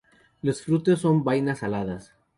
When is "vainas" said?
1.23-1.61